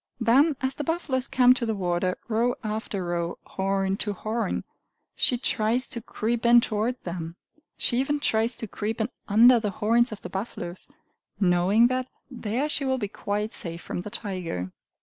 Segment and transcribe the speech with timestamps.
[0.19, 4.63] Then as the buffaloes come to the water, row after row, horn to horn,
[5.15, 7.35] she tries to creep in toward them;
[7.77, 10.87] she even tries to creep in under the horns of the buffaloes,
[11.39, 14.71] knowing that there she will be quite safe from the tiger.